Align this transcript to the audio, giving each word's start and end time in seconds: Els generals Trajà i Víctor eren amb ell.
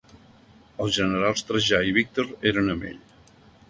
Els 0.85 0.95
generals 0.95 1.47
Trajà 1.51 1.85
i 1.93 1.97
Víctor 2.01 2.35
eren 2.55 2.77
amb 2.77 2.93
ell. 2.95 3.03